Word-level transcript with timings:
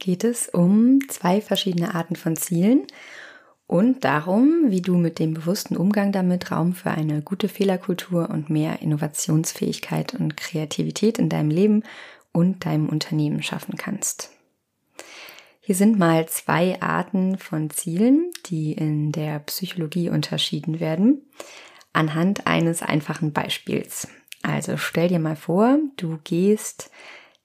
Geht 0.00 0.24
es 0.24 0.48
um 0.48 0.98
zwei 1.08 1.40
verschiedene 1.40 1.94
Arten 1.94 2.16
von 2.16 2.36
Zielen 2.36 2.86
und 3.66 4.04
darum, 4.04 4.64
wie 4.70 4.80
du 4.80 4.96
mit 4.96 5.20
dem 5.20 5.34
bewussten 5.34 5.76
Umgang 5.76 6.10
damit 6.10 6.50
Raum 6.50 6.72
für 6.74 6.90
eine 6.90 7.22
gute 7.22 7.48
Fehlerkultur 7.48 8.28
und 8.28 8.50
mehr 8.50 8.82
Innovationsfähigkeit 8.82 10.14
und 10.14 10.36
Kreativität 10.36 11.20
in 11.20 11.28
deinem 11.28 11.50
Leben 11.50 11.84
und 12.32 12.66
deinem 12.66 12.88
Unternehmen 12.88 13.44
schaffen 13.44 13.76
kannst. 13.76 14.30
Hier 15.60 15.76
sind 15.76 16.00
mal 16.00 16.26
zwei 16.28 16.82
Arten 16.82 17.38
von 17.38 17.70
Zielen, 17.70 18.32
die 18.46 18.72
in 18.72 19.12
der 19.12 19.38
Psychologie 19.38 20.08
unterschieden 20.08 20.80
werden, 20.80 21.22
anhand 21.92 22.48
eines 22.48 22.82
einfachen 22.82 23.32
Beispiels. 23.32 24.08
Also 24.42 24.78
stell 24.78 25.06
dir 25.06 25.20
mal 25.20 25.36
vor, 25.36 25.78
du 25.96 26.18
gehst 26.24 26.90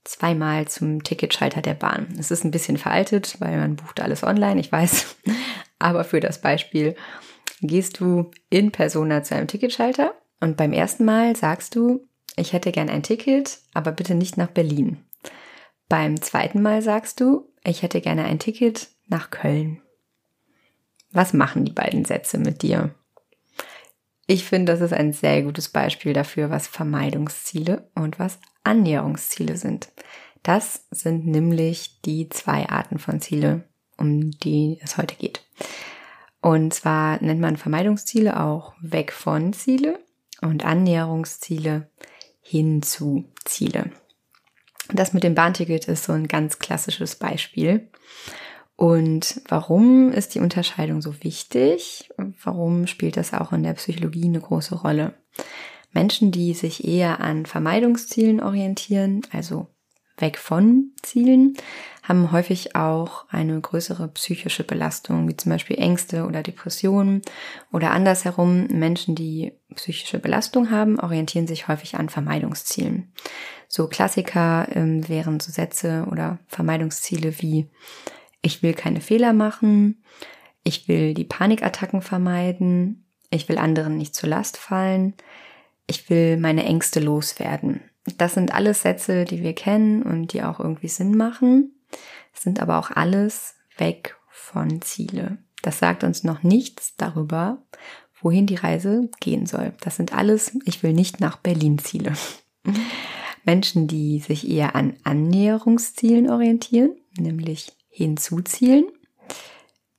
zweimal 0.05 0.67
zum 0.67 1.03
Ticketschalter 1.03 1.61
der 1.61 1.73
Bahn. 1.73 2.07
Es 2.17 2.31
ist 2.31 2.45
ein 2.45 2.51
bisschen 2.51 2.77
veraltet, 2.77 3.35
weil 3.39 3.57
man 3.57 3.75
bucht 3.75 3.99
alles 3.99 4.23
online, 4.23 4.59
ich 4.59 4.71
weiß. 4.71 5.17
Aber 5.79 6.05
für 6.05 6.21
das 6.21 6.39
Beispiel 6.39 6.95
gehst 7.61 7.99
du 7.99 8.31
in 8.49 8.71
Persona 8.71 9.23
zu 9.23 9.35
einem 9.35 9.47
Ticketschalter 9.47 10.13
und 10.39 10.57
beim 10.57 10.71
ersten 10.71 11.05
Mal 11.05 11.35
sagst 11.35 11.75
du, 11.75 12.07
ich 12.37 12.53
hätte 12.53 12.71
gern 12.71 12.89
ein 12.89 13.03
Ticket, 13.03 13.59
aber 13.73 13.91
bitte 13.91 14.13
nicht 14.13 14.35
nach 14.35 14.49
Berlin. 14.49 14.97
Beim 15.87 16.21
zweiten 16.21 16.61
Mal 16.61 16.81
sagst 16.81 17.21
du, 17.21 17.49
ich 17.63 17.81
hätte 17.81 18.01
gerne 18.01 18.25
ein 18.25 18.39
Ticket 18.39 18.89
nach 19.07 19.29
Köln. 19.29 19.81
Was 21.11 21.31
machen 21.31 21.63
die 21.63 21.71
beiden 21.71 22.03
Sätze 22.03 22.37
mit 22.37 22.61
dir? 22.61 22.93
Ich 24.27 24.45
finde, 24.45 24.71
das 24.71 24.81
ist 24.81 24.93
ein 24.93 25.13
sehr 25.13 25.43
gutes 25.43 25.69
Beispiel 25.69 26.13
dafür, 26.13 26.49
was 26.49 26.67
Vermeidungsziele 26.67 27.89
und 27.93 28.17
was 28.17 28.39
Annäherungsziele 28.63 29.55
sind. 29.57 29.89
Das 30.41 30.85
sind 30.91 31.27
nämlich 31.27 32.01
die 32.01 32.29
zwei 32.29 32.67
Arten 32.69 32.99
von 32.99 33.21
Ziele, 33.21 33.63
um 33.97 34.31
die 34.31 34.79
es 34.81 34.97
heute 34.97 35.15
geht. 35.15 35.43
Und 36.41 36.73
zwar 36.73 37.21
nennt 37.23 37.41
man 37.41 37.57
Vermeidungsziele 37.57 38.39
auch 38.39 38.73
weg 38.79 39.11
von 39.11 39.53
Ziele 39.53 39.99
und 40.41 40.65
Annäherungsziele 40.65 41.89
hin 42.41 42.83
zu 42.83 43.25
Ziele. 43.43 43.91
Das 44.93 45.13
mit 45.13 45.23
dem 45.23 45.33
Bahnticket 45.33 45.87
ist 45.87 46.03
so 46.03 46.13
ein 46.13 46.27
ganz 46.27 46.59
klassisches 46.59 47.15
Beispiel. 47.15 47.89
Und 48.75 49.41
warum 49.47 50.11
ist 50.11 50.35
die 50.35 50.39
Unterscheidung 50.39 51.01
so 51.01 51.23
wichtig? 51.23 52.09
Warum 52.43 52.87
spielt 52.87 53.15
das 53.17 53.33
auch 53.33 53.53
in 53.53 53.63
der 53.63 53.73
Psychologie 53.73 54.25
eine 54.25 54.41
große 54.41 54.75
Rolle? 54.75 55.13
Menschen, 55.93 56.31
die 56.31 56.53
sich 56.53 56.85
eher 56.85 57.21
an 57.21 57.45
Vermeidungszielen 57.45 58.41
orientieren, 58.41 59.21
also 59.31 59.67
weg 60.17 60.37
von 60.37 60.91
Zielen, 61.01 61.55
haben 62.03 62.31
häufig 62.31 62.75
auch 62.75 63.25
eine 63.29 63.59
größere 63.59 64.07
psychische 64.09 64.63
Belastung, 64.63 65.27
wie 65.27 65.35
zum 65.35 65.51
Beispiel 65.51 65.77
Ängste 65.77 66.25
oder 66.25 66.43
Depressionen. 66.43 67.21
Oder 67.71 67.91
andersherum, 67.91 68.67
Menschen, 68.67 69.15
die 69.15 69.53
psychische 69.73 70.19
Belastung 70.19 70.69
haben, 70.69 70.99
orientieren 70.99 71.47
sich 71.47 71.67
häufig 71.67 71.95
an 71.95 72.09
Vermeidungszielen. 72.09 73.11
So 73.67 73.87
Klassiker 73.87 74.67
ähm, 74.71 75.07
wären 75.09 75.39
so 75.39 75.51
Sätze 75.51 76.07
oder 76.11 76.39
Vermeidungsziele 76.47 77.41
wie 77.41 77.67
ich 78.45 78.61
will 78.61 78.73
keine 78.75 79.01
Fehler 79.01 79.33
machen, 79.33 80.03
ich 80.63 80.87
will 80.87 81.15
die 81.15 81.23
Panikattacken 81.23 82.01
vermeiden, 82.01 83.05
ich 83.31 83.49
will 83.49 83.57
anderen 83.57 83.97
nicht 83.97 84.13
zur 84.13 84.29
Last 84.29 84.57
fallen, 84.57 85.15
ich 85.87 86.09
will 86.09 86.37
meine 86.37 86.63
Ängste 86.63 86.99
loswerden. 86.99 87.81
Das 88.17 88.35
sind 88.35 88.53
alles 88.53 88.83
Sätze, 88.83 89.25
die 89.25 89.41
wir 89.41 89.53
kennen 89.53 90.03
und 90.03 90.33
die 90.33 90.43
auch 90.43 90.59
irgendwie 90.59 90.87
Sinn 90.87 91.17
machen, 91.17 91.73
sind 92.33 92.61
aber 92.61 92.77
auch 92.77 92.91
alles 92.91 93.55
weg 93.77 94.15
von 94.29 94.81
Ziele. 94.81 95.39
Das 95.63 95.79
sagt 95.79 96.03
uns 96.03 96.23
noch 96.23 96.43
nichts 96.43 96.95
darüber, 96.97 97.63
wohin 98.21 98.45
die 98.45 98.55
Reise 98.55 99.09
gehen 99.19 99.47
soll. 99.47 99.73
Das 99.81 99.95
sind 99.95 100.13
alles, 100.13 100.55
ich 100.65 100.83
will 100.83 100.93
nicht 100.93 101.19
nach 101.19 101.37
Berlin 101.37 101.79
Ziele. 101.79 102.13
Menschen, 103.43 103.87
die 103.87 104.19
sich 104.19 104.47
eher 104.47 104.75
an 104.75 104.97
Annäherungszielen 105.03 106.29
orientieren, 106.29 106.95
nämlich 107.17 107.71
hinzuzielen. 107.95 108.85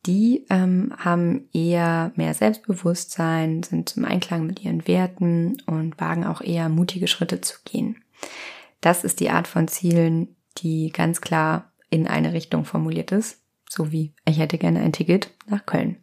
Die 0.04 0.44
ähm, 0.50 0.92
haben 0.96 1.48
eher 1.52 2.12
mehr 2.14 2.34
Selbstbewusstsein, 2.34 3.62
sind 3.62 3.88
zum 3.88 4.04
Einklang 4.04 4.46
mit 4.46 4.62
ihren 4.62 4.86
Werten 4.86 5.56
und 5.66 5.98
wagen 5.98 6.24
auch 6.24 6.42
eher 6.42 6.68
mutige 6.68 7.08
Schritte 7.08 7.40
zu 7.40 7.56
gehen. 7.64 8.04
Das 8.80 9.02
ist 9.02 9.18
die 9.18 9.30
Art 9.30 9.48
von 9.48 9.66
Zielen, 9.66 10.36
die 10.58 10.90
ganz 10.92 11.20
klar 11.20 11.72
in 11.90 12.06
eine 12.06 12.34
Richtung 12.34 12.64
formuliert 12.64 13.10
ist, 13.10 13.40
so 13.68 13.90
wie 13.90 14.12
ich 14.26 14.38
hätte 14.38 14.58
gerne 14.58 14.80
ein 14.80 14.92
Ticket 14.92 15.30
nach 15.48 15.64
Köln. 15.66 15.96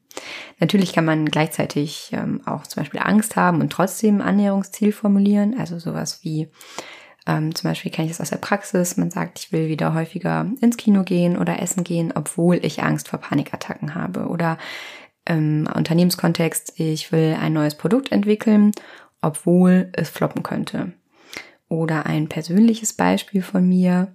Natürlich 0.60 0.94
kann 0.94 1.06
man 1.06 1.26
gleichzeitig 1.26 2.10
ähm, 2.12 2.42
auch 2.46 2.68
zum 2.68 2.82
Beispiel 2.82 3.02
Angst 3.02 3.36
haben 3.36 3.62
und 3.62 3.72
trotzdem 3.72 4.16
ein 4.16 4.28
Annäherungsziel 4.28 4.92
formulieren, 4.92 5.58
also 5.58 5.80
sowas 5.80 6.24
wie 6.24 6.50
ähm, 7.26 7.56
zum 7.56 7.70
Beispiel 7.70 7.92
kenne 7.92 8.08
ich 8.08 8.14
das 8.14 8.22
aus 8.22 8.30
der 8.30 8.38
Praxis. 8.38 8.98
Man 8.98 9.12
sagt, 9.12 9.40
ich 9.40 9.52
will 9.52 9.68
wieder 9.68 9.94
häufiger 9.94 10.46
ins 10.62 10.78
Kino 10.78 11.04
gehen 11.04 11.38
oder 11.38 11.62
essen 11.62 11.84
gehen, 11.84 12.12
obwohl 12.14 12.64
ich 12.64 12.84
Angst 12.84 13.08
vor 13.08 13.20
Panikattacken 13.20 13.96
habe. 13.96 14.28
Oder 14.28 14.58
im 15.26 15.70
Unternehmenskontext, 15.74 16.74
ich 16.80 17.12
will 17.12 17.38
ein 17.40 17.54
neues 17.54 17.76
Produkt 17.76 18.12
entwickeln, 18.12 18.72
obwohl 19.22 19.90
es 19.94 20.10
floppen 20.10 20.44
könnte. 20.44 20.94
Oder 21.70 22.06
ein 22.06 22.28
persönliches 22.28 22.94
Beispiel 22.94 23.42
von 23.42 23.68
mir. 23.68 24.14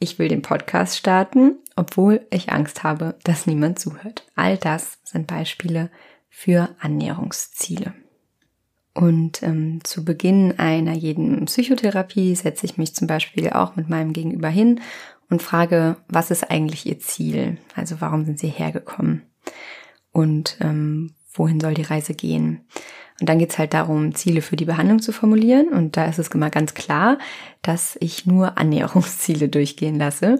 Ich 0.00 0.18
will 0.18 0.26
den 0.26 0.42
Podcast 0.42 0.98
starten, 0.98 1.58
obwohl 1.76 2.26
ich 2.30 2.50
Angst 2.50 2.82
habe, 2.82 3.14
dass 3.22 3.46
niemand 3.46 3.78
zuhört. 3.78 4.26
All 4.34 4.56
das 4.56 4.98
sind 5.04 5.28
Beispiele 5.28 5.90
für 6.28 6.70
Annäherungsziele. 6.80 7.94
Und 8.94 9.42
ähm, 9.42 9.80
zu 9.84 10.04
Beginn 10.04 10.58
einer 10.58 10.92
jeden 10.92 11.46
Psychotherapie 11.46 12.34
setze 12.34 12.66
ich 12.66 12.76
mich 12.76 12.94
zum 12.94 13.06
Beispiel 13.06 13.50
auch 13.50 13.74
mit 13.74 13.88
meinem 13.88 14.12
Gegenüber 14.12 14.48
hin 14.48 14.80
und 15.30 15.42
frage, 15.42 15.96
was 16.08 16.30
ist 16.30 16.50
eigentlich 16.50 16.84
ihr 16.84 16.98
Ziel? 16.98 17.56
Also 17.74 18.00
warum 18.00 18.24
sind 18.24 18.38
sie 18.38 18.48
hergekommen? 18.48 19.22
Und 20.12 20.58
ähm, 20.60 21.14
wohin 21.32 21.58
soll 21.58 21.72
die 21.72 21.82
Reise 21.82 22.12
gehen? 22.12 22.66
Und 23.18 23.28
dann 23.28 23.38
geht's 23.38 23.56
halt 23.56 23.72
darum, 23.72 24.14
Ziele 24.14 24.42
für 24.42 24.56
die 24.56 24.66
Behandlung 24.66 25.00
zu 25.00 25.12
formulieren. 25.12 25.68
Und 25.68 25.96
da 25.96 26.04
ist 26.04 26.18
es 26.18 26.28
immer 26.28 26.50
ganz 26.50 26.74
klar, 26.74 27.18
dass 27.62 27.96
ich 28.00 28.26
nur 28.26 28.58
Annäherungsziele 28.58 29.48
durchgehen 29.48 29.96
lasse. 29.96 30.38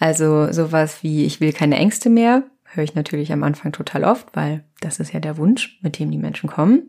Also 0.00 0.50
sowas 0.50 1.02
wie, 1.02 1.26
ich 1.26 1.40
will 1.40 1.52
keine 1.52 1.76
Ängste 1.76 2.10
mehr, 2.10 2.42
höre 2.64 2.82
ich 2.82 2.96
natürlich 2.96 3.32
am 3.32 3.44
Anfang 3.44 3.70
total 3.70 4.02
oft, 4.02 4.26
weil 4.34 4.64
das 4.80 4.98
ist 4.98 5.12
ja 5.12 5.20
der 5.20 5.36
Wunsch, 5.36 5.78
mit 5.80 6.00
dem 6.00 6.10
die 6.10 6.18
Menschen 6.18 6.48
kommen 6.48 6.88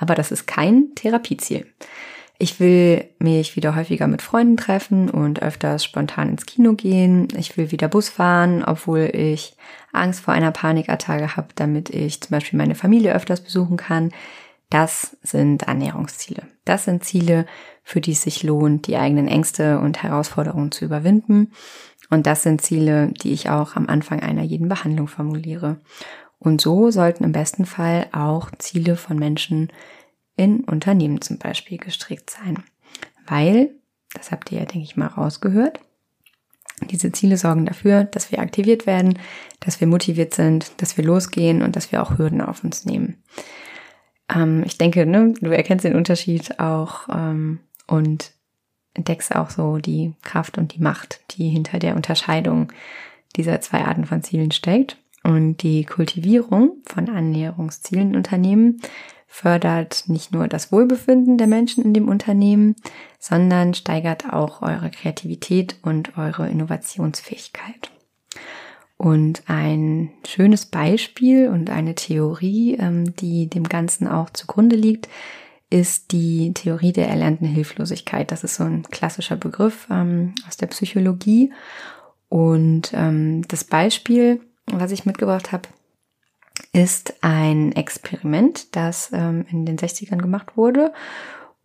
aber 0.00 0.16
das 0.16 0.32
ist 0.32 0.46
kein 0.46 0.94
Therapieziel. 0.96 1.66
Ich 2.42 2.58
will 2.58 3.04
mich 3.18 3.54
wieder 3.54 3.76
häufiger 3.76 4.06
mit 4.06 4.22
Freunden 4.22 4.56
treffen 4.56 5.10
und 5.10 5.42
öfters 5.42 5.84
spontan 5.84 6.30
ins 6.30 6.46
Kino 6.46 6.72
gehen. 6.72 7.28
Ich 7.36 7.58
will 7.58 7.70
wieder 7.70 7.86
Bus 7.86 8.08
fahren, 8.08 8.64
obwohl 8.64 9.10
ich 9.12 9.56
Angst 9.92 10.20
vor 10.20 10.32
einer 10.32 10.50
Panikattacke 10.50 11.36
habe, 11.36 11.48
damit 11.54 11.90
ich 11.90 12.22
zum 12.22 12.30
Beispiel 12.30 12.56
meine 12.56 12.74
Familie 12.74 13.14
öfters 13.14 13.42
besuchen 13.42 13.76
kann. 13.76 14.10
Das 14.70 15.18
sind 15.22 15.64
Ernährungsziele. 15.64 16.44
Das 16.64 16.86
sind 16.86 17.04
Ziele, 17.04 17.44
für 17.82 18.00
die 18.00 18.12
es 18.12 18.22
sich 18.22 18.42
lohnt, 18.42 18.86
die 18.86 18.96
eigenen 18.96 19.28
Ängste 19.28 19.78
und 19.78 20.02
Herausforderungen 20.02 20.72
zu 20.72 20.86
überwinden. 20.86 21.52
Und 22.08 22.26
das 22.26 22.42
sind 22.42 22.62
Ziele, 22.62 23.12
die 23.22 23.32
ich 23.32 23.50
auch 23.50 23.76
am 23.76 23.86
Anfang 23.86 24.20
einer 24.20 24.42
jeden 24.42 24.68
Behandlung 24.68 25.08
formuliere. 25.08 25.76
Und 26.40 26.60
so 26.60 26.90
sollten 26.90 27.22
im 27.22 27.32
besten 27.32 27.66
Fall 27.66 28.08
auch 28.12 28.50
Ziele 28.58 28.96
von 28.96 29.18
Menschen 29.18 29.70
in 30.36 30.64
Unternehmen 30.64 31.20
zum 31.20 31.38
Beispiel 31.38 31.78
gestrickt 31.78 32.30
sein. 32.30 32.64
Weil, 33.26 33.70
das 34.14 34.32
habt 34.32 34.50
ihr 34.50 34.58
ja, 34.58 34.64
denke 34.64 34.84
ich 34.84 34.96
mal, 34.96 35.06
rausgehört, 35.06 35.78
diese 36.86 37.12
Ziele 37.12 37.36
sorgen 37.36 37.66
dafür, 37.66 38.04
dass 38.04 38.32
wir 38.32 38.38
aktiviert 38.40 38.86
werden, 38.86 39.18
dass 39.60 39.80
wir 39.80 39.86
motiviert 39.86 40.34
sind, 40.34 40.72
dass 40.78 40.96
wir 40.96 41.04
losgehen 41.04 41.62
und 41.62 41.76
dass 41.76 41.92
wir 41.92 42.02
auch 42.02 42.18
Hürden 42.18 42.40
auf 42.40 42.64
uns 42.64 42.86
nehmen. 42.86 43.22
Ähm, 44.34 44.62
ich 44.64 44.78
denke, 44.78 45.04
ne, 45.04 45.34
du 45.40 45.50
erkennst 45.50 45.84
den 45.84 45.94
Unterschied 45.94 46.58
auch 46.58 47.08
ähm, 47.12 47.60
und 47.86 48.32
entdeckst 48.94 49.34
auch 49.34 49.50
so 49.50 49.76
die 49.76 50.14
Kraft 50.22 50.58
und 50.58 50.74
die 50.74 50.80
Macht, 50.80 51.20
die 51.32 51.48
hinter 51.48 51.78
der 51.78 51.96
Unterscheidung 51.96 52.72
dieser 53.36 53.60
zwei 53.60 53.84
Arten 53.84 54.06
von 54.06 54.22
Zielen 54.22 54.50
steckt. 54.50 54.96
Und 55.22 55.58
die 55.58 55.84
Kultivierung 55.84 56.82
von 56.86 57.08
Annäherungszielen 57.08 58.10
in 58.10 58.16
Unternehmen 58.16 58.80
fördert 59.26 60.04
nicht 60.08 60.32
nur 60.32 60.48
das 60.48 60.72
Wohlbefinden 60.72 61.38
der 61.38 61.46
Menschen 61.46 61.84
in 61.84 61.94
dem 61.94 62.08
Unternehmen, 62.08 62.74
sondern 63.18 63.74
steigert 63.74 64.32
auch 64.32 64.62
eure 64.62 64.90
Kreativität 64.90 65.76
und 65.82 66.18
eure 66.18 66.48
Innovationsfähigkeit. 66.48 67.90
Und 68.96 69.44
ein 69.46 70.10
schönes 70.26 70.66
Beispiel 70.66 71.48
und 71.48 71.70
eine 71.70 71.94
Theorie, 71.94 72.76
ähm, 72.78 73.16
die 73.16 73.48
dem 73.48 73.68
Ganzen 73.68 74.08
auch 74.08 74.30
zugrunde 74.30 74.76
liegt, 74.76 75.08
ist 75.70 76.12
die 76.12 76.52
Theorie 76.52 76.92
der 76.92 77.08
erlernten 77.08 77.46
Hilflosigkeit. 77.46 78.30
Das 78.32 78.44
ist 78.44 78.56
so 78.56 78.64
ein 78.64 78.82
klassischer 78.82 79.36
Begriff 79.36 79.86
ähm, 79.90 80.34
aus 80.46 80.56
der 80.56 80.66
Psychologie. 80.66 81.52
Und 82.28 82.92
ähm, 82.92 83.46
das 83.48 83.64
Beispiel, 83.64 84.40
was 84.66 84.92
ich 84.92 85.06
mitgebracht 85.06 85.52
habe, 85.52 85.68
ist 86.72 87.14
ein 87.22 87.72
Experiment, 87.72 88.76
das 88.76 89.10
ähm, 89.12 89.44
in 89.50 89.66
den 89.66 89.78
60ern 89.78 90.18
gemacht 90.18 90.56
wurde. 90.56 90.92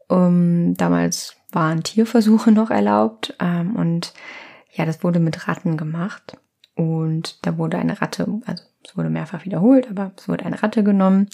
Um, 0.07 0.75
damals 0.75 1.35
waren 1.51 1.81
Tierversuche 1.81 2.51
noch 2.51 2.69
erlaubt 2.69 3.35
ähm, 3.39 3.75
und 3.75 4.13
ja, 4.71 4.85
das 4.85 5.03
wurde 5.03 5.19
mit 5.19 5.47
Ratten 5.47 5.77
gemacht. 5.77 6.37
Und 6.75 7.45
da 7.45 7.57
wurde 7.57 7.77
eine 7.77 8.01
Ratte, 8.01 8.27
also 8.45 8.63
es 8.85 8.97
wurde 8.97 9.09
mehrfach 9.09 9.45
wiederholt, 9.45 9.89
aber 9.89 10.11
es 10.17 10.27
wurde 10.27 10.45
eine 10.45 10.61
Ratte 10.61 10.83
genommen 10.83 11.29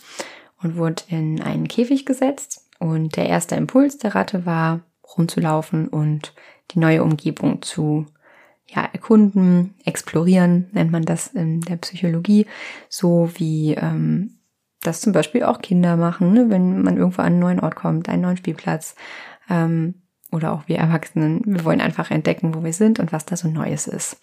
und 0.61 0.77
wurde 0.77 1.03
in 1.09 1.41
einen 1.41 1.67
Käfig 1.67 2.05
gesetzt. 2.05 2.67
Und 2.79 3.15
der 3.15 3.27
erste 3.27 3.55
Impuls 3.55 3.97
der 3.97 4.15
Ratte 4.15 4.45
war, 4.45 4.81
rumzulaufen 5.17 5.87
und 5.87 6.33
die 6.71 6.79
neue 6.79 7.03
Umgebung 7.03 7.61
zu 7.61 8.05
ja, 8.73 8.87
erkunden, 8.91 9.75
explorieren, 9.85 10.67
nennt 10.71 10.91
man 10.91 11.03
das 11.03 11.27
in 11.27 11.61
der 11.61 11.75
Psychologie, 11.77 12.45
so 12.89 13.29
wie 13.35 13.73
ähm, 13.73 14.37
das 14.81 15.01
zum 15.01 15.13
Beispiel 15.13 15.43
auch 15.43 15.61
Kinder 15.61 15.97
machen, 15.97 16.33
ne? 16.33 16.49
wenn 16.49 16.81
man 16.81 16.97
irgendwo 16.97 17.21
an 17.21 17.27
einen 17.27 17.39
neuen 17.39 17.59
Ort 17.59 17.75
kommt, 17.75 18.09
einen 18.09 18.23
neuen 18.23 18.37
Spielplatz 18.37 18.95
ähm, 19.49 19.95
oder 20.31 20.53
auch 20.53 20.67
wir 20.67 20.77
Erwachsenen. 20.77 21.41
Wir 21.45 21.65
wollen 21.65 21.81
einfach 21.81 22.09
entdecken, 22.11 22.55
wo 22.55 22.63
wir 22.63 22.73
sind 22.73 22.99
und 22.99 23.11
was 23.11 23.25
da 23.25 23.35
so 23.35 23.49
Neues 23.49 23.87
ist. 23.87 24.17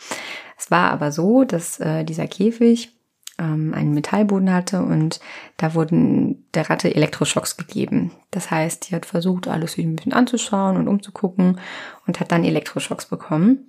Es 0.56 0.70
war 0.70 0.90
aber 0.90 1.12
so, 1.12 1.44
dass 1.44 1.78
äh, 1.78 2.04
dieser 2.04 2.26
Käfig 2.26 2.98
ähm, 3.38 3.72
einen 3.74 3.92
Metallboden 3.92 4.52
hatte 4.52 4.82
und 4.82 5.20
da 5.58 5.74
wurden 5.74 6.48
der 6.54 6.70
Ratte 6.70 6.94
Elektroschocks 6.94 7.56
gegeben. 7.56 8.12
Das 8.30 8.50
heißt, 8.50 8.88
die 8.88 8.94
hat 8.94 9.06
versucht, 9.06 9.46
alles 9.46 9.72
sich 9.72 9.84
ein 9.84 9.96
bisschen 9.96 10.14
anzuschauen 10.14 10.76
und 10.76 10.88
umzugucken 10.88 11.60
und 12.06 12.18
hat 12.18 12.32
dann 12.32 12.44
Elektroschocks 12.44 13.06
bekommen. 13.06 13.66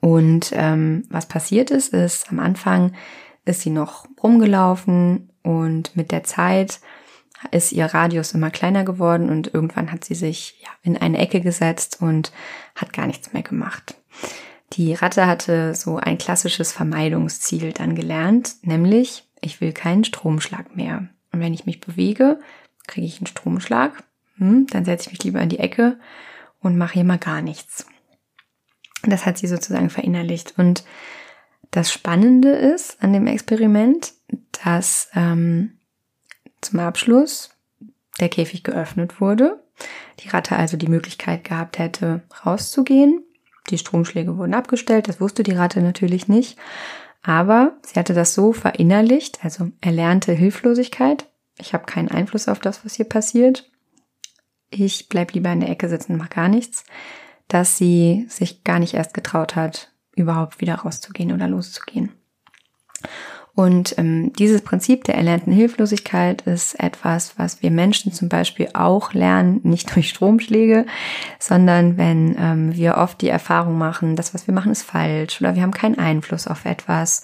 Und 0.00 0.50
ähm, 0.54 1.04
was 1.10 1.26
passiert 1.26 1.70
ist, 1.70 1.92
ist 1.92 2.30
am 2.30 2.38
Anfang 2.38 2.92
ist 3.44 3.60
sie 3.60 3.70
noch 3.70 4.06
rumgelaufen 4.22 5.30
und 5.42 5.94
mit 5.96 6.12
der 6.12 6.24
Zeit 6.24 6.80
ist 7.50 7.72
ihr 7.72 7.86
Radius 7.86 8.32
immer 8.32 8.50
kleiner 8.50 8.84
geworden 8.84 9.28
und 9.28 9.52
irgendwann 9.52 9.92
hat 9.92 10.04
sie 10.04 10.14
sich 10.14 10.60
ja, 10.62 10.68
in 10.82 10.96
eine 10.96 11.18
Ecke 11.18 11.40
gesetzt 11.40 11.98
und 12.00 12.32
hat 12.74 12.92
gar 12.92 13.06
nichts 13.06 13.32
mehr 13.32 13.42
gemacht. 13.42 13.96
Die 14.72 14.94
Ratte 14.94 15.26
hatte 15.26 15.74
so 15.74 15.98
ein 15.98 16.18
klassisches 16.18 16.72
Vermeidungsziel 16.72 17.72
dann 17.72 17.94
gelernt, 17.94 18.54
nämlich 18.62 19.28
ich 19.40 19.60
will 19.60 19.72
keinen 19.72 20.04
Stromschlag 20.04 20.74
mehr. 20.74 21.08
Und 21.32 21.40
wenn 21.40 21.54
ich 21.54 21.66
mich 21.66 21.80
bewege, 21.80 22.38
kriege 22.86 23.06
ich 23.06 23.18
einen 23.18 23.26
Stromschlag, 23.26 24.04
hm, 24.36 24.66
dann 24.68 24.84
setze 24.84 25.06
ich 25.06 25.12
mich 25.12 25.24
lieber 25.24 25.40
in 25.40 25.48
die 25.48 25.58
Ecke 25.58 25.98
und 26.60 26.78
mache 26.78 26.94
hier 26.94 27.04
mal 27.04 27.18
gar 27.18 27.42
nichts. 27.42 27.86
Das 29.06 29.26
hat 29.26 29.38
sie 29.38 29.46
sozusagen 29.46 29.90
verinnerlicht. 29.90 30.54
Und 30.56 30.84
das 31.70 31.92
Spannende 31.92 32.50
ist 32.50 33.02
an 33.02 33.12
dem 33.12 33.26
Experiment, 33.26 34.12
dass 34.64 35.08
ähm, 35.14 35.78
zum 36.60 36.80
Abschluss 36.80 37.50
der 38.20 38.28
Käfig 38.28 38.62
geöffnet 38.62 39.20
wurde. 39.20 39.60
Die 40.20 40.28
Ratte 40.28 40.56
also 40.56 40.76
die 40.76 40.88
Möglichkeit 40.88 41.44
gehabt 41.44 41.78
hätte, 41.78 42.22
rauszugehen. 42.46 43.24
Die 43.70 43.78
Stromschläge 43.78 44.36
wurden 44.36 44.54
abgestellt, 44.54 45.08
das 45.08 45.20
wusste 45.20 45.42
die 45.42 45.52
Ratte 45.54 45.80
natürlich 45.80 46.28
nicht. 46.28 46.58
Aber 47.22 47.76
sie 47.82 47.98
hatte 47.98 48.14
das 48.14 48.34
so 48.34 48.52
verinnerlicht, 48.52 49.42
also 49.42 49.70
erlernte 49.80 50.32
Hilflosigkeit. 50.32 51.26
Ich 51.58 51.72
habe 51.72 51.86
keinen 51.86 52.10
Einfluss 52.10 52.46
auf 52.46 52.58
das, 52.58 52.84
was 52.84 52.94
hier 52.94 53.06
passiert. 53.06 53.70
Ich 54.70 55.08
bleib 55.08 55.32
lieber 55.32 55.50
in 55.50 55.60
der 55.60 55.70
Ecke 55.70 55.88
sitzen, 55.88 56.18
mach 56.18 56.30
gar 56.30 56.48
nichts 56.48 56.84
dass 57.48 57.76
sie 57.76 58.26
sich 58.28 58.64
gar 58.64 58.78
nicht 58.78 58.94
erst 58.94 59.14
getraut 59.14 59.56
hat, 59.56 59.92
überhaupt 60.16 60.60
wieder 60.60 60.76
rauszugehen 60.76 61.32
oder 61.32 61.48
loszugehen. 61.48 62.12
Und 63.56 63.96
ähm, 63.98 64.32
dieses 64.32 64.62
Prinzip 64.62 65.04
der 65.04 65.14
erlernten 65.14 65.52
Hilflosigkeit 65.52 66.42
ist 66.42 66.74
etwas, 66.80 67.38
was 67.38 67.62
wir 67.62 67.70
Menschen 67.70 68.12
zum 68.12 68.28
Beispiel 68.28 68.68
auch 68.74 69.12
lernen, 69.12 69.60
nicht 69.62 69.94
durch 69.94 70.08
Stromschläge, 70.08 70.86
sondern 71.38 71.96
wenn 71.96 72.34
ähm, 72.36 72.74
wir 72.74 72.96
oft 72.96 73.20
die 73.20 73.28
Erfahrung 73.28 73.78
machen, 73.78 74.16
das, 74.16 74.34
was 74.34 74.48
wir 74.48 74.54
machen, 74.54 74.72
ist 74.72 74.82
falsch 74.82 75.40
oder 75.40 75.54
wir 75.54 75.62
haben 75.62 75.70
keinen 75.70 75.98
Einfluss 75.98 76.48
auf 76.48 76.64
etwas. 76.64 77.22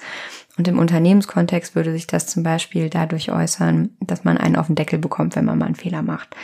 Und 0.57 0.69
im 0.69 0.79
Unternehmenskontext 0.79 1.75
würde 1.75 1.91
sich 1.91 2.07
das 2.07 2.27
zum 2.27 2.45
Beispiel 2.45 2.91
dadurch 2.91 3.33
äußern, 3.33 3.97
dass 4.01 4.23
man 4.23 4.39
einen 4.39 4.57
auf 4.57 4.67
den 4.67 4.77
Deckel 4.77 5.01
bekommt, 5.01 5.35
wenn 5.35 5.45
man 5.45 5.59
mal 5.59 5.67
einen 5.67 5.75
Fehler 5.75 6.03
macht. 6.03 6.37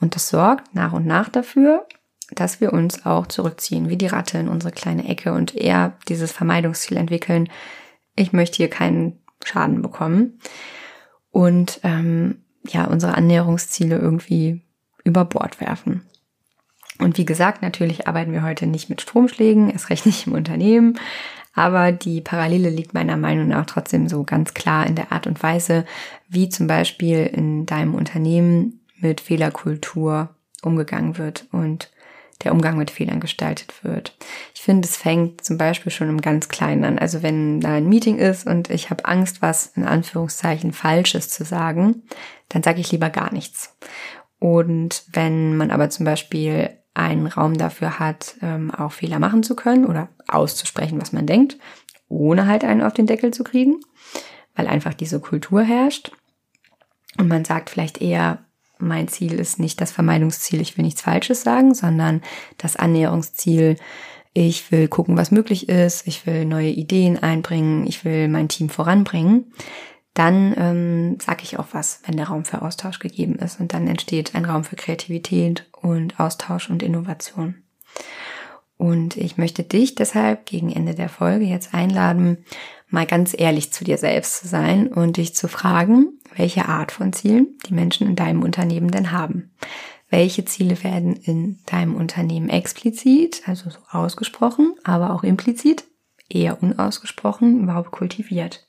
Und 0.00 0.14
das 0.14 0.28
sorgt 0.28 0.74
nach 0.74 0.92
und 0.92 1.04
nach 1.04 1.28
dafür, 1.28 1.86
dass 2.30 2.60
wir 2.60 2.72
uns 2.72 3.06
auch 3.06 3.26
zurückziehen, 3.26 3.88
wie 3.88 3.96
die 3.96 4.08
Ratte 4.08 4.38
in 4.38 4.48
unsere 4.48 4.72
kleine 4.72 5.08
Ecke 5.08 5.32
und 5.32 5.54
eher 5.54 5.96
dieses 6.08 6.32
Vermeidungsziel 6.32 6.96
entwickeln. 6.96 7.48
Ich 8.16 8.32
möchte 8.32 8.56
hier 8.56 8.70
keinen 8.70 9.20
Schaden 9.44 9.82
bekommen 9.82 10.40
und 11.30 11.80
ähm, 11.84 12.42
ja 12.66 12.84
unsere 12.84 13.14
Annäherungsziele 13.14 13.96
irgendwie 13.96 14.62
über 15.04 15.24
Bord 15.24 15.60
werfen. 15.60 16.02
Und 16.98 17.18
wie 17.18 17.26
gesagt, 17.26 17.62
natürlich 17.62 18.08
arbeiten 18.08 18.32
wir 18.32 18.42
heute 18.42 18.66
nicht 18.66 18.88
mit 18.88 19.02
Stromschlägen, 19.02 19.70
erst 19.70 19.90
recht 19.90 20.06
nicht 20.06 20.26
im 20.26 20.32
Unternehmen, 20.32 20.98
aber 21.54 21.92
die 21.92 22.20
Parallele 22.20 22.70
liegt 22.70 22.94
meiner 22.94 23.16
Meinung 23.16 23.48
nach 23.48 23.66
trotzdem 23.66 24.08
so 24.08 24.24
ganz 24.24 24.54
klar 24.54 24.86
in 24.86 24.94
der 24.94 25.12
Art 25.12 25.26
und 25.26 25.42
Weise, 25.42 25.84
wie 26.28 26.48
zum 26.48 26.66
Beispiel 26.66 27.26
in 27.26 27.66
deinem 27.66 27.94
Unternehmen 27.94 28.80
mit 28.98 29.20
Fehlerkultur 29.20 30.30
umgegangen 30.62 31.18
wird 31.18 31.46
und 31.52 31.90
der 32.44 32.52
Umgang 32.52 32.76
mit 32.76 32.90
Fehlern 32.90 33.20
gestaltet 33.20 33.82
wird. 33.82 34.16
Ich 34.54 34.62
finde, 34.62 34.86
es 34.86 34.96
fängt 34.96 35.44
zum 35.44 35.58
Beispiel 35.58 35.92
schon 35.92 36.08
im 36.08 36.20
ganz 36.20 36.48
Kleinen 36.48 36.84
an. 36.84 36.98
Also 36.98 37.22
wenn 37.22 37.60
da 37.60 37.74
ein 37.74 37.88
Meeting 37.88 38.18
ist 38.18 38.46
und 38.46 38.70
ich 38.70 38.90
habe 38.90 39.04
Angst, 39.06 39.42
was 39.42 39.66
in 39.74 39.84
Anführungszeichen 39.84 40.72
Falsches 40.72 41.28
zu 41.28 41.44
sagen, 41.44 42.02
dann 42.48 42.62
sage 42.62 42.80
ich 42.80 42.92
lieber 42.92 43.10
gar 43.10 43.32
nichts. 43.32 43.76
Und 44.38 45.04
wenn 45.12 45.56
man 45.56 45.70
aber 45.70 45.90
zum 45.90 46.04
Beispiel 46.04 46.70
einen 46.94 47.26
Raum 47.26 47.58
dafür 47.58 47.98
hat, 47.98 48.36
ähm, 48.42 48.70
auch 48.70 48.92
Fehler 48.92 49.18
machen 49.18 49.42
zu 49.42 49.56
können 49.56 49.86
oder 49.86 50.08
auszusprechen, 50.28 51.00
was 51.00 51.12
man 51.12 51.26
denkt, 51.26 51.58
ohne 52.08 52.46
halt 52.46 52.64
einen 52.64 52.82
auf 52.82 52.94
den 52.94 53.06
Deckel 53.06 53.32
zu 53.32 53.44
kriegen, 53.44 53.80
weil 54.54 54.66
einfach 54.66 54.94
diese 54.94 55.20
Kultur 55.20 55.62
herrscht. 55.62 56.12
Und 57.18 57.28
man 57.28 57.44
sagt 57.44 57.70
vielleicht 57.70 58.00
eher, 58.00 58.45
mein 58.78 59.08
Ziel 59.08 59.34
ist 59.34 59.58
nicht 59.58 59.80
das 59.80 59.92
Vermeidungsziel, 59.92 60.60
ich 60.60 60.76
will 60.76 60.84
nichts 60.84 61.02
Falsches 61.02 61.42
sagen, 61.42 61.74
sondern 61.74 62.22
das 62.58 62.76
Annäherungsziel, 62.76 63.76
ich 64.32 64.70
will 64.70 64.88
gucken, 64.88 65.16
was 65.16 65.30
möglich 65.30 65.68
ist, 65.68 66.06
ich 66.06 66.26
will 66.26 66.44
neue 66.44 66.68
Ideen 66.68 67.18
einbringen, 67.22 67.86
ich 67.86 68.04
will 68.04 68.28
mein 68.28 68.48
Team 68.48 68.68
voranbringen, 68.68 69.52
dann 70.16 70.54
ähm, 70.56 71.18
sage 71.20 71.42
ich 71.42 71.58
auch 71.58 71.68
was, 71.72 72.00
wenn 72.06 72.16
der 72.16 72.28
Raum 72.28 72.44
für 72.44 72.62
Austausch 72.62 72.98
gegeben 72.98 73.36
ist. 73.36 73.60
Und 73.60 73.74
dann 73.74 73.86
entsteht 73.86 74.34
ein 74.34 74.46
Raum 74.46 74.64
für 74.64 74.76
Kreativität 74.76 75.66
und 75.72 76.18
Austausch 76.18 76.70
und 76.70 76.82
Innovation. 76.82 77.56
Und 78.78 79.16
ich 79.16 79.36
möchte 79.36 79.62
dich 79.62 79.94
deshalb 79.94 80.46
gegen 80.46 80.72
Ende 80.72 80.94
der 80.94 81.08
Folge 81.08 81.44
jetzt 81.44 81.74
einladen, 81.74 82.44
mal 82.88 83.06
ganz 83.06 83.34
ehrlich 83.36 83.72
zu 83.72 83.84
dir 83.84 83.98
selbst 83.98 84.40
zu 84.40 84.48
sein 84.48 84.88
und 84.88 85.16
dich 85.16 85.34
zu 85.34 85.48
fragen, 85.48 86.18
welche 86.36 86.68
Art 86.68 86.92
von 86.92 87.12
Zielen 87.12 87.58
die 87.66 87.74
Menschen 87.74 88.06
in 88.06 88.16
deinem 88.16 88.42
Unternehmen 88.42 88.90
denn 88.90 89.12
haben. 89.12 89.50
Welche 90.08 90.44
Ziele 90.44 90.82
werden 90.84 91.16
in 91.16 91.58
deinem 91.66 91.96
Unternehmen 91.96 92.48
explizit, 92.48 93.42
also 93.46 93.70
so 93.70 93.78
ausgesprochen, 93.90 94.74
aber 94.84 95.10
auch 95.10 95.24
implizit, 95.24 95.84
eher 96.28 96.62
unausgesprochen 96.62 97.62
überhaupt 97.62 97.90
kultiviert? 97.90 98.68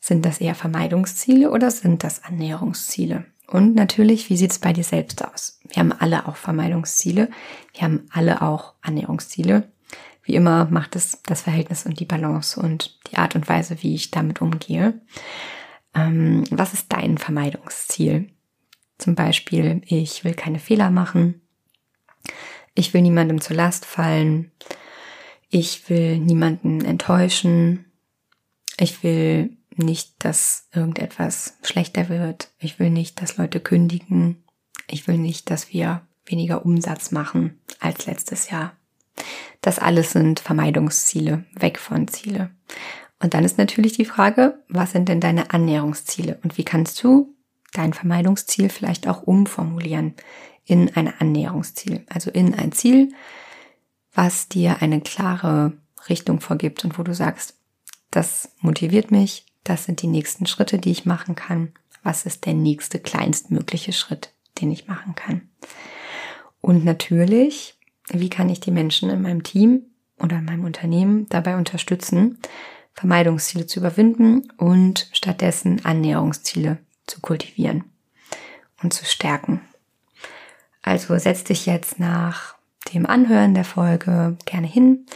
Sind 0.00 0.26
das 0.26 0.40
eher 0.40 0.54
Vermeidungsziele 0.54 1.50
oder 1.50 1.70
sind 1.70 2.04
das 2.04 2.24
Annäherungsziele? 2.24 3.26
Und 3.46 3.74
natürlich, 3.74 4.30
wie 4.30 4.36
sieht 4.36 4.50
es 4.50 4.58
bei 4.58 4.72
dir 4.72 4.84
selbst 4.84 5.24
aus? 5.24 5.60
Wir 5.68 5.80
haben 5.80 5.92
alle 5.92 6.26
auch 6.26 6.36
Vermeidungsziele. 6.36 7.30
Wir 7.72 7.82
haben 7.82 8.06
alle 8.10 8.42
auch 8.42 8.74
Annäherungsziele. 8.80 9.70
Wie 10.24 10.34
immer 10.34 10.64
macht 10.70 10.96
es 10.96 11.20
das 11.24 11.42
Verhältnis 11.42 11.84
und 11.84 12.00
die 12.00 12.06
Balance 12.06 12.58
und 12.58 12.98
die 13.10 13.18
Art 13.18 13.34
und 13.34 13.48
Weise, 13.48 13.82
wie 13.82 13.94
ich 13.94 14.10
damit 14.10 14.40
umgehe. 14.40 15.00
Ähm, 15.94 16.44
was 16.50 16.72
ist 16.72 16.92
dein 16.92 17.18
Vermeidungsziel? 17.18 18.28
Zum 18.98 19.14
Beispiel, 19.14 19.82
ich 19.86 20.24
will 20.24 20.34
keine 20.34 20.58
Fehler 20.58 20.90
machen. 20.90 21.40
Ich 22.74 22.94
will 22.94 23.02
niemandem 23.02 23.40
zur 23.40 23.56
Last 23.56 23.84
fallen. 23.84 24.50
Ich 25.50 25.88
will 25.88 26.18
niemanden 26.18 26.84
enttäuschen. 26.84 27.84
Ich 28.78 29.02
will 29.02 29.56
nicht, 29.76 30.24
dass 30.24 30.68
irgendetwas 30.72 31.58
schlechter 31.62 32.08
wird. 32.08 32.50
Ich 32.58 32.78
will 32.78 32.90
nicht, 32.90 33.20
dass 33.20 33.36
Leute 33.36 33.60
kündigen. 33.60 34.44
Ich 34.88 35.06
will 35.06 35.18
nicht, 35.18 35.50
dass 35.50 35.72
wir 35.72 36.02
weniger 36.26 36.64
Umsatz 36.64 37.10
machen 37.10 37.60
als 37.80 38.06
letztes 38.06 38.50
Jahr. 38.50 38.76
Das 39.60 39.78
alles 39.78 40.12
sind 40.12 40.40
Vermeidungsziele, 40.40 41.44
weg 41.54 41.78
von 41.78 42.08
Ziele. 42.08 42.50
Und 43.24 43.32
dann 43.32 43.46
ist 43.46 43.56
natürlich 43.56 43.94
die 43.94 44.04
Frage, 44.04 44.58
was 44.68 44.92
sind 44.92 45.08
denn 45.08 45.18
deine 45.18 45.50
Annäherungsziele 45.50 46.38
und 46.44 46.58
wie 46.58 46.62
kannst 46.62 47.02
du 47.02 47.34
dein 47.72 47.94
Vermeidungsziel 47.94 48.68
vielleicht 48.68 49.08
auch 49.08 49.22
umformulieren 49.22 50.12
in 50.66 50.94
ein 50.94 51.08
Annäherungsziel, 51.08 52.04
also 52.10 52.30
in 52.30 52.52
ein 52.52 52.72
Ziel, 52.72 53.14
was 54.12 54.48
dir 54.48 54.82
eine 54.82 55.00
klare 55.00 55.72
Richtung 56.10 56.40
vorgibt 56.40 56.84
und 56.84 56.98
wo 56.98 57.02
du 57.02 57.14
sagst, 57.14 57.54
das 58.10 58.52
motiviert 58.60 59.10
mich, 59.10 59.46
das 59.64 59.86
sind 59.86 60.02
die 60.02 60.06
nächsten 60.06 60.44
Schritte, 60.44 60.76
die 60.76 60.90
ich 60.90 61.06
machen 61.06 61.34
kann. 61.34 61.72
Was 62.02 62.26
ist 62.26 62.44
der 62.44 62.52
nächste 62.52 62.98
kleinstmögliche 62.98 63.94
Schritt, 63.94 64.34
den 64.60 64.70
ich 64.70 64.86
machen 64.86 65.14
kann? 65.14 65.48
Und 66.60 66.84
natürlich, 66.84 67.78
wie 68.10 68.28
kann 68.28 68.50
ich 68.50 68.60
die 68.60 68.70
Menschen 68.70 69.08
in 69.08 69.22
meinem 69.22 69.44
Team 69.44 69.84
oder 70.18 70.40
in 70.40 70.44
meinem 70.44 70.66
Unternehmen 70.66 71.26
dabei 71.30 71.56
unterstützen, 71.56 72.38
Vermeidungsziele 72.94 73.66
zu 73.66 73.80
überwinden 73.80 74.50
und 74.56 75.08
stattdessen 75.12 75.84
Annäherungsziele 75.84 76.78
zu 77.06 77.20
kultivieren 77.20 77.84
und 78.82 78.92
zu 78.92 79.04
stärken. 79.04 79.60
Also 80.82 81.18
setz 81.18 81.44
dich 81.44 81.66
jetzt 81.66 81.98
nach 81.98 82.54
dem 82.92 83.06
Anhören 83.06 83.54
der 83.54 83.64
Folge 83.64 84.36
gerne 84.44 84.66
hin 84.66 85.06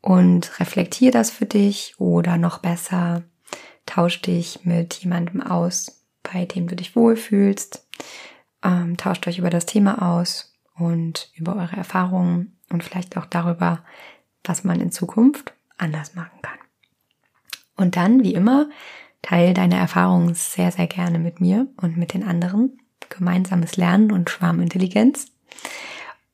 und 0.00 0.58
reflektier 0.60 1.12
das 1.12 1.30
für 1.30 1.46
dich 1.46 1.94
oder 1.98 2.36
noch 2.36 2.58
besser 2.58 3.22
Tausch 3.86 4.22
dich 4.22 4.64
mit 4.64 4.94
jemandem 4.94 5.42
aus, 5.42 6.02
bei 6.22 6.44
dem 6.44 6.68
du 6.68 6.76
dich 6.76 6.94
wohlfühlst. 6.94 7.86
Ähm, 8.62 8.96
tauscht 8.96 9.26
euch 9.26 9.38
über 9.38 9.50
das 9.50 9.66
Thema 9.66 10.18
aus 10.18 10.54
und 10.76 11.30
über 11.34 11.56
eure 11.56 11.76
Erfahrungen 11.76 12.56
und 12.70 12.84
vielleicht 12.84 13.16
auch 13.16 13.26
darüber, 13.26 13.84
was 14.44 14.64
man 14.64 14.80
in 14.80 14.92
Zukunft 14.92 15.52
anders 15.78 16.14
machen 16.14 16.40
kann. 16.42 16.61
Und 17.82 17.96
dann, 17.96 18.22
wie 18.22 18.34
immer, 18.34 18.70
teile 19.22 19.54
deine 19.54 19.76
Erfahrungen 19.76 20.34
sehr, 20.34 20.70
sehr 20.70 20.86
gerne 20.86 21.18
mit 21.18 21.40
mir 21.40 21.66
und 21.76 21.96
mit 21.96 22.14
den 22.14 22.22
anderen. 22.22 22.78
Gemeinsames 23.08 23.76
Lernen 23.76 24.12
und 24.12 24.30
Schwarmintelligenz. 24.30 25.26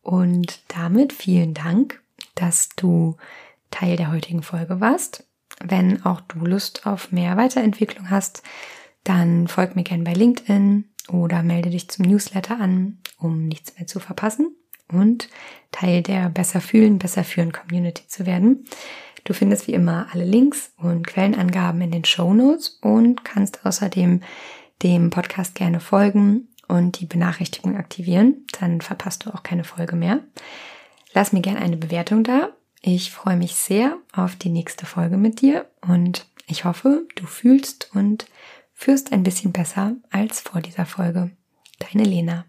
Und 0.03 0.61
damit 0.69 1.15
vielen 1.15 1.55
Dank, 1.55 2.03
dass 2.35 2.69
du 2.77 3.17
Teil 3.71 3.97
der 3.97 4.13
heutigen 4.13 4.43
Folge 4.43 4.81
warst. 4.81 5.27
Wenn 5.65 6.05
auch 6.05 6.21
du 6.21 6.41
Lust 6.41 6.87
auf 6.87 7.13
mehr 7.13 7.39
Weiterentwicklung 7.39 8.11
hast, 8.11 8.43
dann 9.03 9.49
folg 9.49 9.75
mir 9.75 9.85
gerne 9.85 10.05
bei 10.05 10.13
LinkedIn 10.13 10.85
oder 11.09 11.43
melde 11.43 11.71
dich 11.71 11.89
zum 11.89 12.05
Newsletter 12.05 12.61
an, 12.61 12.99
um 13.19 13.49
nichts 13.49 13.75
mehr 13.77 13.87
zu 13.87 14.01
verpassen 14.01 14.55
und 14.93 15.29
Teil 15.73 16.03
der 16.03 16.29
Besser 16.29 16.61
fühlen, 16.61 16.99
besser 16.99 17.25
führen 17.25 17.53
Community 17.53 18.07
zu 18.07 18.27
werden. 18.27 18.67
Du 19.29 19.35
findest 19.35 19.69
wie 19.69 19.75
immer 19.75 20.07
alle 20.13 20.25
Links 20.25 20.73
und 20.79 21.07
Quellenangaben 21.07 21.83
in 21.83 21.91
den 21.91 22.05
Show 22.05 22.33
Notes 22.33 22.79
und 22.81 23.25
kannst 23.25 23.65
außerdem 23.65 24.23
dem 24.83 25.11
Podcast 25.11 25.55
gerne 25.55 25.81
folgen 25.81 26.49
und 26.67 27.01
die 27.01 27.07
Benachrichtigung 27.07 27.77
aktivieren. 27.77 28.47
Dann 28.59 28.81
verpasst 28.81 29.27
du 29.27 29.31
auch 29.35 29.43
keine 29.43 29.65
Folge 29.65 29.97
mehr. 29.97 30.21
Lass 31.13 31.33
mir 31.33 31.43
gerne 31.43 31.61
eine 31.61 31.77
Bewertung 31.77 32.25
da 32.25 32.49
ich 32.81 33.11
freue 33.11 33.37
mich 33.37 33.55
sehr 33.55 33.99
auf 34.13 34.37
die 34.37 34.51
nächste 34.51 34.87
Folge 34.87 35.17
mit 35.17 35.41
dir 35.41 35.67
und 35.81 36.27
ich 36.47 36.65
hoffe, 36.65 37.07
du 37.17 37.27
fühlst 37.27 37.91
und 37.95 38.27
führst 38.73 39.13
ein 39.13 39.23
bisschen 39.23 39.53
besser 39.53 39.97
als 40.11 40.41
vor 40.41 40.61
dieser 40.61 40.87
Folge. 40.87 41.31
Deine 41.79 42.05
Lena. 42.05 42.45